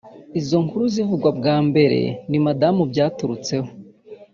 Izo 0.39 0.57
nkuru 0.65 0.85
zivugwa 0.93 1.29
bwa 1.37 1.55
mbere 1.67 2.01
ni 2.29 2.39
madamu 2.45 2.81
byaturutseho 2.91 3.69